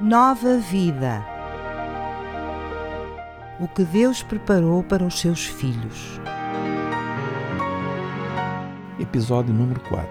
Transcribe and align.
Nova 0.00 0.58
vida. 0.58 1.26
O 3.58 3.66
que 3.66 3.82
Deus 3.82 4.22
preparou 4.22 4.84
para 4.84 5.02
os 5.04 5.18
seus 5.18 5.44
filhos. 5.44 6.20
Episódio 9.00 9.52
número 9.52 9.80
4. 9.80 10.08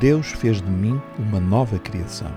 Deus 0.00 0.28
fez 0.28 0.62
de 0.62 0.70
mim 0.70 0.98
uma 1.18 1.38
nova 1.38 1.78
criação. 1.78 2.30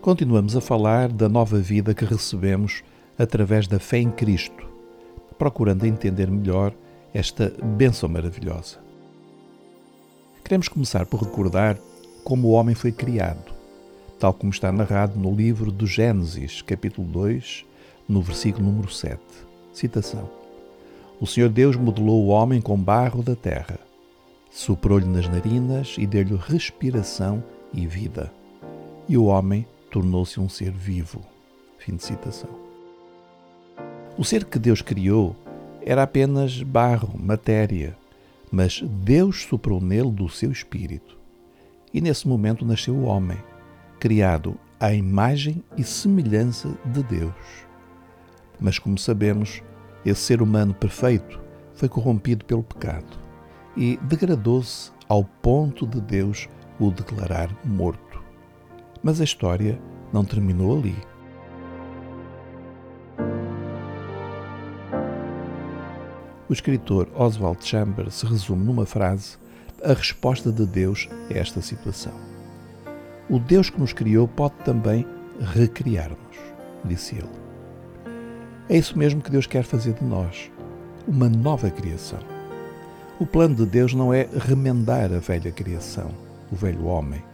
Continuamos 0.00 0.56
a 0.56 0.60
falar 0.60 1.08
da 1.08 1.28
nova 1.28 1.58
vida 1.58 1.92
que 1.94 2.04
recebemos 2.04 2.84
através 3.18 3.66
da 3.66 3.80
fé 3.80 3.98
em 3.98 4.12
Cristo, 4.12 4.68
procurando 5.36 5.84
entender 5.84 6.30
melhor 6.30 6.72
esta 7.12 7.52
bênção 7.60 8.08
maravilhosa. 8.08 8.85
Queremos 10.46 10.68
começar 10.68 11.04
por 11.06 11.20
recordar 11.24 11.76
como 12.22 12.46
o 12.46 12.50
homem 12.52 12.72
foi 12.72 12.92
criado, 12.92 13.52
tal 14.16 14.32
como 14.32 14.52
está 14.52 14.70
narrado 14.70 15.18
no 15.18 15.34
livro 15.34 15.72
do 15.72 15.88
Gênesis, 15.88 16.62
capítulo 16.62 17.04
2, 17.08 17.64
no 18.08 18.22
versículo 18.22 18.64
número 18.64 18.88
7. 18.88 19.18
Citação: 19.72 20.30
O 21.20 21.26
Senhor 21.26 21.48
Deus 21.48 21.74
modelou 21.74 22.22
o 22.22 22.28
homem 22.28 22.60
com 22.60 22.78
barro 22.78 23.24
da 23.24 23.34
terra, 23.34 23.76
soprou-lhe 24.52 25.04
nas 25.04 25.26
narinas 25.26 25.96
e 25.98 26.06
deu-lhe 26.06 26.36
respiração 26.36 27.42
e 27.74 27.84
vida. 27.84 28.32
E 29.08 29.18
o 29.18 29.24
homem 29.24 29.66
tornou-se 29.90 30.38
um 30.38 30.48
ser 30.48 30.70
vivo. 30.70 31.22
Fim 31.76 31.96
de 31.96 32.04
citação. 32.04 32.50
O 34.16 34.24
ser 34.24 34.44
que 34.44 34.60
Deus 34.60 34.80
criou 34.80 35.34
era 35.84 36.04
apenas 36.04 36.62
barro, 36.62 37.18
matéria, 37.18 37.96
mas 38.50 38.82
Deus 38.82 39.42
soprou 39.42 39.80
nele 39.80 40.10
do 40.10 40.28
seu 40.28 40.50
espírito. 40.50 41.18
E 41.92 42.00
nesse 42.00 42.28
momento 42.28 42.64
nasceu 42.64 42.94
o 42.94 43.04
homem, 43.04 43.38
criado 43.98 44.56
à 44.78 44.92
imagem 44.92 45.62
e 45.76 45.82
semelhança 45.82 46.76
de 46.84 47.02
Deus. 47.02 47.34
Mas, 48.60 48.78
como 48.78 48.98
sabemos, 48.98 49.62
esse 50.04 50.20
ser 50.20 50.42
humano 50.42 50.74
perfeito 50.74 51.40
foi 51.74 51.88
corrompido 51.88 52.44
pelo 52.44 52.62
pecado 52.62 53.18
e 53.76 53.98
degradou-se 54.02 54.90
ao 55.08 55.24
ponto 55.24 55.86
de 55.86 56.00
Deus 56.00 56.48
o 56.80 56.90
declarar 56.90 57.54
morto. 57.64 58.22
Mas 59.02 59.20
a 59.20 59.24
história 59.24 59.78
não 60.12 60.24
terminou 60.24 60.78
ali. 60.78 60.96
O 66.48 66.52
escritor 66.52 67.08
Oswald 67.16 67.64
Chambers 67.66 68.22
resume 68.22 68.64
numa 68.64 68.86
frase 68.86 69.36
a 69.82 69.92
resposta 69.92 70.52
de 70.52 70.64
Deus 70.64 71.08
a 71.28 71.36
esta 71.36 71.60
situação. 71.60 72.12
O 73.28 73.40
Deus 73.40 73.68
que 73.68 73.80
nos 73.80 73.92
criou 73.92 74.28
pode 74.28 74.54
também 74.64 75.04
recriar-nos, 75.40 76.36
disse 76.84 77.16
ele. 77.16 77.28
É 78.68 78.76
isso 78.76 78.96
mesmo 78.96 79.20
que 79.20 79.30
Deus 79.30 79.46
quer 79.46 79.64
fazer 79.64 79.94
de 79.94 80.04
nós, 80.04 80.50
uma 81.06 81.28
nova 81.28 81.68
criação. 81.68 82.20
O 83.18 83.26
plano 83.26 83.56
de 83.56 83.66
Deus 83.66 83.92
não 83.92 84.14
é 84.14 84.28
remendar 84.32 85.12
a 85.12 85.18
velha 85.18 85.50
criação, 85.50 86.10
o 86.52 86.54
velho 86.54 86.84
homem, 86.84 87.24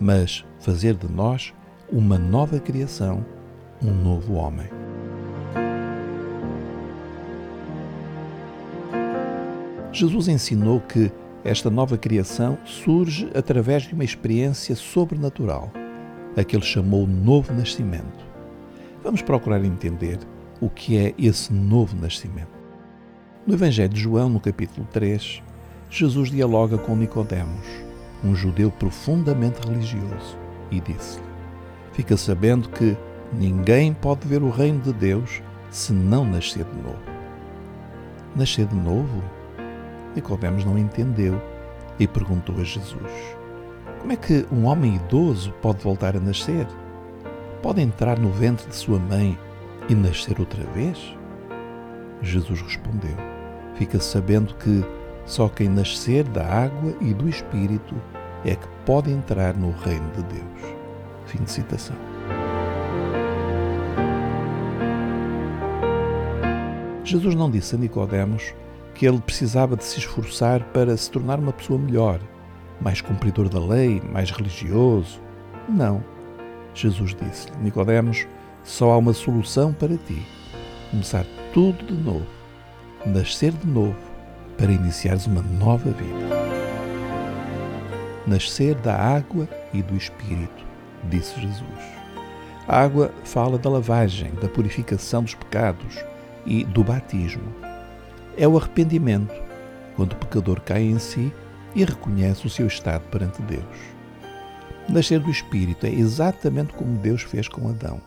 mas 0.00 0.44
fazer 0.58 0.94
de 0.94 1.06
nós 1.06 1.52
uma 1.92 2.18
nova 2.18 2.58
criação, 2.58 3.24
um 3.80 3.92
novo 3.92 4.34
homem. 4.34 4.66
Jesus 9.92 10.28
ensinou 10.28 10.80
que 10.80 11.10
esta 11.44 11.70
nova 11.70 11.96
criação 11.96 12.58
surge 12.64 13.30
através 13.34 13.84
de 13.84 13.94
uma 13.94 14.04
experiência 14.04 14.76
sobrenatural, 14.76 15.72
a 16.36 16.44
que 16.44 16.54
ele 16.54 16.64
chamou 16.64 17.06
novo 17.06 17.52
nascimento. 17.52 18.26
Vamos 19.02 19.22
procurar 19.22 19.64
entender 19.64 20.18
o 20.60 20.68
que 20.68 20.98
é 20.98 21.14
esse 21.18 21.52
novo 21.52 21.96
nascimento. 21.96 22.58
No 23.46 23.54
Evangelho 23.54 23.88
de 23.88 24.00
João, 24.00 24.28
no 24.28 24.40
capítulo 24.40 24.86
3, 24.92 25.42
Jesus 25.88 26.30
dialoga 26.30 26.76
com 26.76 26.94
Nicodemos, 26.94 27.66
um 28.22 28.34
judeu 28.34 28.70
profundamente 28.70 29.66
religioso, 29.66 30.36
e 30.70 30.80
disse-lhe: 30.80 31.24
Fica 31.92 32.16
sabendo 32.16 32.68
que 32.68 32.96
ninguém 33.32 33.94
pode 33.94 34.28
ver 34.28 34.42
o 34.42 34.50
reino 34.50 34.80
de 34.80 34.92
Deus 34.92 35.40
se 35.70 35.92
não 35.92 36.24
nascer 36.24 36.64
de 36.64 36.76
novo. 36.76 37.00
Nascer 38.36 38.66
de 38.66 38.76
novo? 38.76 39.37
Nicodemos 40.14 40.64
não 40.64 40.78
entendeu 40.78 41.40
e 41.98 42.06
perguntou 42.06 42.56
a 42.58 42.64
Jesus: 42.64 43.36
Como 44.00 44.12
é 44.12 44.16
que 44.16 44.46
um 44.52 44.66
homem 44.66 44.96
idoso 44.96 45.52
pode 45.60 45.82
voltar 45.82 46.16
a 46.16 46.20
nascer? 46.20 46.66
Pode 47.62 47.80
entrar 47.80 48.18
no 48.18 48.30
ventre 48.30 48.68
de 48.68 48.76
sua 48.76 48.98
mãe 48.98 49.38
e 49.88 49.94
nascer 49.94 50.38
outra 50.38 50.64
vez? 50.74 51.16
Jesus 52.22 52.60
respondeu: 52.60 53.16
Fica 53.74 54.00
sabendo 54.00 54.54
que 54.54 54.84
só 55.24 55.48
quem 55.48 55.68
nascer 55.68 56.24
da 56.24 56.44
água 56.44 56.94
e 57.00 57.12
do 57.12 57.28
Espírito 57.28 57.94
é 58.44 58.54
que 58.54 58.68
pode 58.86 59.10
entrar 59.10 59.54
no 59.54 59.70
reino 59.70 60.10
de 60.12 60.22
Deus. 60.22 60.74
Fim 61.26 61.42
de 61.42 61.50
citação. 61.50 61.96
Jesus 67.04 67.34
não 67.34 67.50
disse 67.50 67.74
a 67.74 67.78
Nicodemos 67.78 68.54
que 68.98 69.06
ele 69.06 69.20
precisava 69.20 69.76
de 69.76 69.84
se 69.84 70.00
esforçar 70.00 70.60
para 70.72 70.96
se 70.96 71.08
tornar 71.08 71.38
uma 71.38 71.52
pessoa 71.52 71.78
melhor, 71.78 72.18
mais 72.80 73.00
cumpridor 73.00 73.48
da 73.48 73.60
lei, 73.60 74.02
mais 74.12 74.32
religioso. 74.32 75.20
Não. 75.68 76.02
Jesus 76.74 77.14
disse-lhe, 77.14 77.56
Nicodemos, 77.62 78.26
só 78.64 78.90
há 78.90 78.96
uma 78.96 79.12
solução 79.12 79.72
para 79.72 79.96
ti: 79.96 80.26
começar 80.90 81.24
tudo 81.54 81.86
de 81.86 81.94
novo, 81.94 82.26
nascer 83.06 83.52
de 83.52 83.68
novo, 83.68 83.96
para 84.56 84.72
iniciares 84.72 85.28
uma 85.28 85.42
nova 85.42 85.90
vida. 85.90 86.48
Nascer 88.26 88.74
da 88.74 88.96
água 88.96 89.48
e 89.72 89.80
do 89.80 89.96
Espírito, 89.96 90.64
disse 91.04 91.40
Jesus. 91.40 91.84
A 92.66 92.82
água 92.82 93.12
fala 93.22 93.58
da 93.58 93.70
lavagem, 93.70 94.32
da 94.42 94.48
purificação 94.48 95.22
dos 95.22 95.36
pecados 95.36 96.04
e 96.44 96.64
do 96.64 96.82
batismo 96.82 97.67
é 98.38 98.46
o 98.46 98.56
arrependimento, 98.56 99.34
quando 99.96 100.12
o 100.12 100.16
pecador 100.16 100.60
cai 100.60 100.82
em 100.82 100.98
si 100.98 101.32
e 101.74 101.84
reconhece 101.84 102.46
o 102.46 102.50
seu 102.50 102.66
estado 102.66 103.02
perante 103.10 103.42
Deus. 103.42 103.64
Nascer 104.88 105.20
do 105.20 105.30
Espírito 105.30 105.84
é 105.84 105.90
exatamente 105.90 106.72
como 106.72 106.96
Deus 106.98 107.22
fez 107.22 107.48
com 107.48 107.68
Adão. 107.68 108.00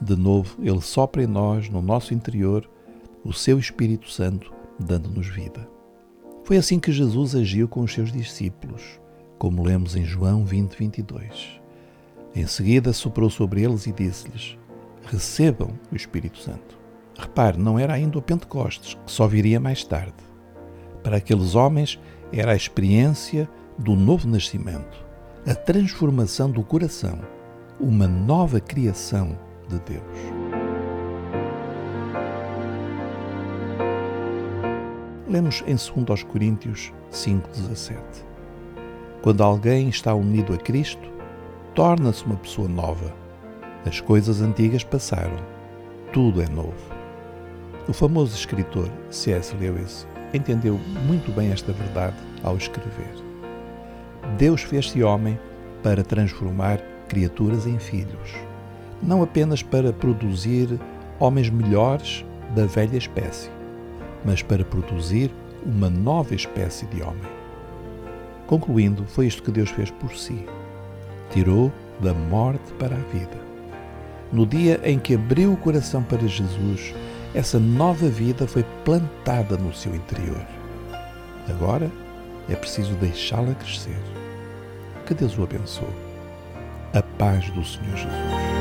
De 0.00 0.16
novo, 0.16 0.56
Ele 0.60 0.80
sopra 0.80 1.22
em 1.22 1.26
nós, 1.26 1.70
no 1.70 1.80
nosso 1.80 2.12
interior, 2.12 2.68
o 3.24 3.32
seu 3.32 3.58
Espírito 3.58 4.10
Santo, 4.10 4.52
dando-nos 4.78 5.28
vida. 5.28 5.66
Foi 6.42 6.58
assim 6.58 6.78
que 6.78 6.92
Jesus 6.92 7.34
agiu 7.34 7.66
com 7.66 7.80
os 7.80 7.94
seus 7.94 8.12
discípulos, 8.12 9.00
como 9.38 9.62
lemos 9.62 9.96
em 9.96 10.04
João 10.04 10.44
20, 10.44 10.74
22. 10.76 11.60
Em 12.34 12.46
seguida, 12.46 12.92
soprou 12.92 13.30
sobre 13.30 13.62
eles 13.62 13.86
e 13.86 13.92
disse-lhes: 13.92 14.58
Recebam 15.06 15.70
o 15.90 15.96
Espírito 15.96 16.38
Santo. 16.38 16.83
Repare, 17.34 17.58
não 17.58 17.80
era 17.80 17.94
ainda 17.94 18.16
o 18.16 18.22
Pentecostes, 18.22 18.94
que 18.94 19.10
só 19.10 19.26
viria 19.26 19.58
mais 19.58 19.82
tarde. 19.82 20.14
Para 21.02 21.16
aqueles 21.16 21.56
homens 21.56 21.98
era 22.32 22.52
a 22.52 22.56
experiência 22.56 23.50
do 23.76 23.96
novo 23.96 24.28
nascimento, 24.28 25.04
a 25.44 25.52
transformação 25.52 26.48
do 26.48 26.62
coração, 26.62 27.18
uma 27.80 28.06
nova 28.06 28.60
criação 28.60 29.36
de 29.68 29.80
Deus. 29.80 30.04
Lemos 35.28 35.64
em 35.66 35.74
2 36.04 36.22
Coríntios 36.22 36.92
5,17. 37.10 37.98
Quando 39.22 39.42
alguém 39.42 39.88
está 39.88 40.14
unido 40.14 40.54
a 40.54 40.56
Cristo, 40.56 41.10
torna-se 41.74 42.24
uma 42.26 42.36
pessoa 42.36 42.68
nova. 42.68 43.12
As 43.84 44.00
coisas 44.00 44.40
antigas 44.40 44.84
passaram, 44.84 45.34
tudo 46.12 46.40
é 46.40 46.48
novo. 46.48 46.93
O 47.86 47.92
famoso 47.92 48.34
escritor 48.34 48.88
C.S. 49.10 49.54
Lewis 49.56 50.06
entendeu 50.32 50.80
muito 51.06 51.30
bem 51.30 51.52
esta 51.52 51.70
verdade 51.70 52.16
ao 52.42 52.56
escrever. 52.56 53.14
Deus 54.38 54.62
fez-se 54.62 55.02
homem 55.02 55.38
para 55.82 56.02
transformar 56.02 56.78
criaturas 57.08 57.66
em 57.66 57.78
filhos, 57.78 58.34
não 59.02 59.22
apenas 59.22 59.62
para 59.62 59.92
produzir 59.92 60.80
homens 61.20 61.50
melhores 61.50 62.24
da 62.54 62.64
velha 62.64 62.96
espécie, 62.96 63.50
mas 64.24 64.42
para 64.42 64.64
produzir 64.64 65.30
uma 65.64 65.90
nova 65.90 66.34
espécie 66.34 66.86
de 66.86 67.02
homem. 67.02 67.30
Concluindo, 68.46 69.04
foi 69.04 69.26
isto 69.26 69.42
que 69.42 69.50
Deus 69.50 69.68
fez 69.68 69.90
por 69.90 70.16
si. 70.16 70.46
Tirou 71.30 71.70
da 72.00 72.14
morte 72.14 72.72
para 72.78 72.96
a 72.96 73.00
vida. 73.12 73.44
No 74.32 74.46
dia 74.46 74.80
em 74.84 74.98
que 74.98 75.14
abriu 75.14 75.52
o 75.52 75.56
coração 75.56 76.02
para 76.02 76.26
Jesus, 76.26 76.94
essa 77.34 77.58
nova 77.58 78.08
vida 78.08 78.46
foi 78.46 78.64
plantada 78.84 79.56
no 79.56 79.74
seu 79.74 79.94
interior. 79.94 80.40
Agora, 81.48 81.90
é 82.48 82.54
preciso 82.54 82.94
deixá-la 82.94 83.54
crescer. 83.54 83.98
Que 85.04 85.14
Deus 85.14 85.36
o 85.36 85.42
abençoe. 85.42 85.88
A 86.94 87.02
paz 87.02 87.50
do 87.50 87.64
Senhor 87.64 87.96
Jesus. 87.96 88.53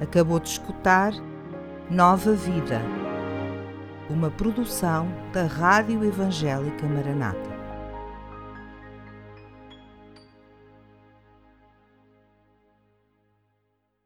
Acabou 0.00 0.40
de 0.40 0.48
escutar 0.48 1.12
Nova 1.90 2.32
Vida, 2.32 2.80
uma 4.08 4.30
produção 4.30 5.06
da 5.32 5.44
Rádio 5.44 6.02
Evangélica 6.02 6.86
Maranata. 6.86 7.49